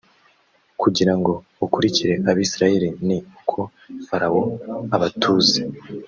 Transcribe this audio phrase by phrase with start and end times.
[0.81, 3.59] kugira ngo akurikire abisirayeli ni uko
[4.07, 4.41] Farawo
[4.95, 5.61] abatuze